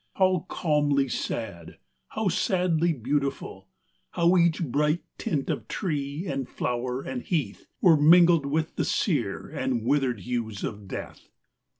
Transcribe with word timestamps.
How 0.15 0.47
calmly 0.49 1.07
sad, 1.09 1.77
how 2.07 2.27
sadly 2.27 2.91
beautiful; 2.91 3.67
How 4.09 4.35
each 4.35 4.63
bright 4.63 5.03
tint 5.19 5.47
of 5.51 5.67
tree, 5.67 6.25
and 6.25 6.49
flower, 6.49 7.03
and 7.03 7.21
heath 7.21 7.67
Were 7.81 7.97
mingling 8.01 8.49
with 8.49 8.77
the 8.77 8.85
sere 8.85 9.47
and 9.47 9.83
withered 9.85 10.21
hues 10.21 10.63
of 10.63 10.87
death. 10.87 11.29